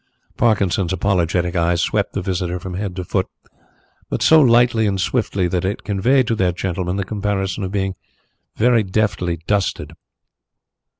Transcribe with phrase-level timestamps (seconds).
[0.35, 3.27] Parkinson's apologetic eye swept the visitor from head to foot,
[4.09, 7.93] but so lightly and swiftly that it conveyed to that gentleman the comparison of being
[8.55, 9.93] very deftly dusted.